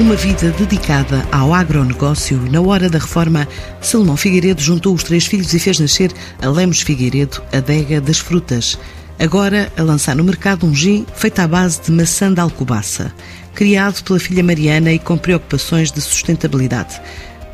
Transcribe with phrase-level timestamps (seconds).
[0.00, 3.46] uma vida dedicada ao agronegócio, na hora da reforma,
[3.82, 6.10] Salomão Figueiredo juntou os três filhos e fez nascer
[6.40, 8.78] a Lemos Figueiredo, adega das frutas.
[9.18, 13.12] Agora a lançar no mercado um gin feito à base de maçã de alcobaça,
[13.54, 16.98] criado pela filha Mariana e com preocupações de sustentabilidade.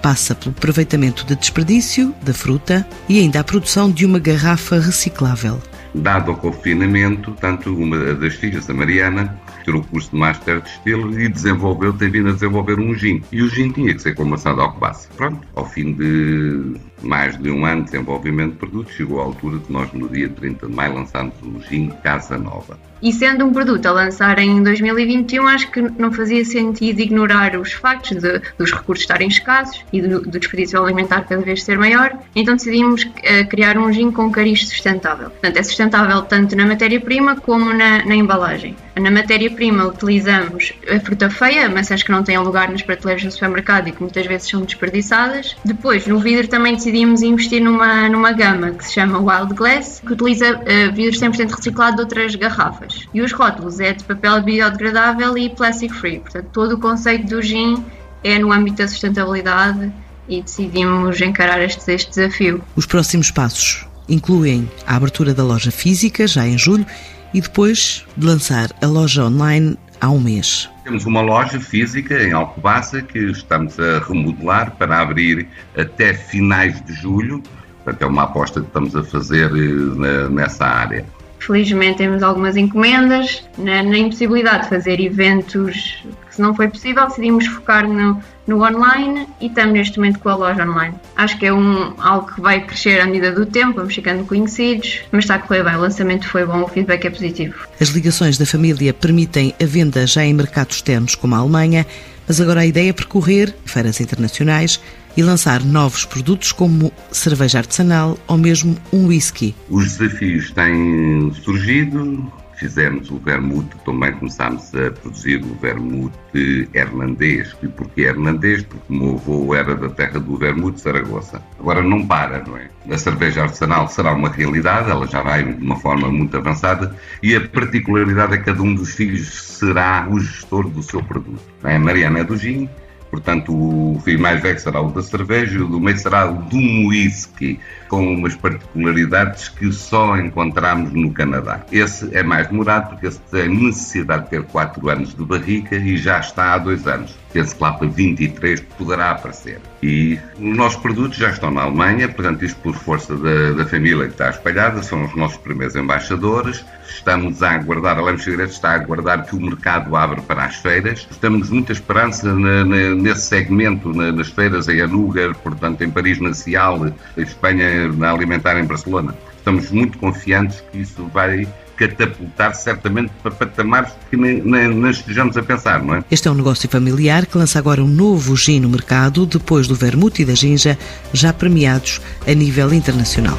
[0.00, 5.60] Passa pelo aproveitamento de desperdício da fruta e ainda a produção de uma garrafa reciclável.
[5.92, 10.68] Dado o confinamento, tanto uma das filhas, a Mariana, tirou o curso de Master de
[10.68, 13.20] Estilo e desenvolveu, tem vindo a desenvolver um gin.
[13.32, 15.08] E o gin tinha que ser com maçã de alcobaça.
[15.16, 19.58] Pronto, ao fim de mais de um ano de desenvolvimento de produto, chegou a altura
[19.58, 22.78] de nós, no dia 30 de maio, lançarmos o gin Casa Nova.
[23.02, 27.72] E sendo um produto a lançar em 2021, acho que não fazia sentido ignorar os
[27.72, 32.16] factos de, dos recursos estarem escassos e do, do, desperdício alimentar cada vez ser maior,
[32.34, 35.28] então decidimos uh, criar um gin com cariz sustentável.
[35.28, 38.74] Portanto, é sustentável tanto na matéria-prima como na, na embalagem.
[38.98, 43.88] Na matéria-prima utilizamos a fruta feia, maçãs que não têm lugar nas prateleiras do supermercado
[43.88, 45.54] e que muitas vezes são desperdiçadas.
[45.62, 50.14] Depois, no vidro também decidimos investir numa, numa gama que se chama Wild Glass, que
[50.14, 53.06] utiliza uh, vidro 100% reciclado de outras garrafas.
[53.12, 56.20] E os rótulos é de papel biodegradável e plastic free.
[56.20, 57.84] Portanto, todo o conceito do gin
[58.24, 59.92] é no âmbito da sustentabilidade
[60.26, 62.62] e decidimos encarar este, este desafio.
[62.74, 66.86] Os próximos passos incluem a abertura da loja física, já em julho,
[67.32, 70.68] e depois de lançar a loja online há um mês.
[70.84, 76.92] Temos uma loja física em Alcobaça que estamos a remodelar para abrir até finais de
[76.94, 77.42] julho.
[77.84, 81.04] Portanto, é uma aposta que estamos a fazer eh, nessa área.
[81.38, 83.44] Felizmente temos algumas encomendas.
[83.58, 86.04] Na, na impossibilidade de fazer eventos
[86.36, 90.36] se não foi possível, decidimos focar no, no online e estamos neste momento com a
[90.36, 90.94] loja online.
[91.16, 95.00] Acho que é um, algo que vai crescer à medida do tempo, vamos ficando conhecidos,
[95.10, 95.74] mas está a correr bem.
[95.74, 97.54] O lançamento foi bom, o feedback é positivo.
[97.80, 101.86] As ligações da família permitem a venda já em mercados externos como a Alemanha,
[102.26, 104.80] mas agora a ideia é percorrer feiras internacionais
[105.16, 109.54] e lançar novos produtos como cerveja artesanal ou mesmo um whisky.
[109.70, 117.54] Os desafios têm surgido, fizemos o vermute, também começámos a produzir o vermute hernandês.
[117.62, 118.62] E porquê hernandês?
[118.62, 121.42] Porque o meu avô era da terra do vermute, Saragoça.
[121.58, 122.68] Agora não para, não é?
[122.90, 127.34] A cerveja artesanal será uma realidade, ela já vai de uma forma muito avançada e
[127.34, 129.28] a particularidade é que cada um dos filhos
[129.58, 131.42] será o gestor do seu produto.
[131.62, 132.68] A Mariana é do gin,
[133.10, 136.88] Portanto, o filho mais velho será o da cerveja o do meio será o do
[136.88, 137.58] whisky,
[137.88, 141.64] com umas particularidades que só encontramos no Canadá.
[141.70, 145.96] Esse é mais demorado porque esse tem necessidade de ter 4 anos de barrica e
[145.96, 147.16] já está há 2 anos.
[147.32, 149.60] Penso que lá para 23 poderá aparecer.
[149.82, 154.06] E os nossos produtos já estão na Alemanha, portanto, isto por força da, da família
[154.06, 156.64] que está espalhada, são os nossos primeiros embaixadores.
[156.88, 160.56] Estamos a aguardar, a Lemos Segredos está a aguardar que o mercado abra para as
[160.56, 161.06] feiras.
[161.10, 166.20] Estamos muita esperança na, na, nesse segmento, na, nas feiras em Anuga, portanto, em Paris,
[166.20, 169.14] na Cial, em Espanha, na Alimentar, em Barcelona.
[169.38, 171.46] Estamos muito confiantes que isso vai
[171.76, 176.04] catapultar certamente para patamares que nem, nem, nem estejamos a pensar, não é?
[176.10, 179.74] Este é um negócio familiar que lança agora um novo gin no mercado, depois do
[179.74, 180.78] vermute e da ginja,
[181.12, 183.38] já premiados a nível internacional.